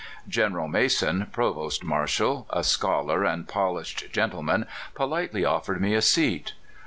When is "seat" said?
6.01-6.53